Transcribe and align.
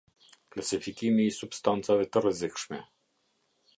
Klasifikimi 0.55 1.27
i 1.31 1.35
substancave 1.39 2.09
të 2.15 2.25
rrezikshme. 2.25 2.81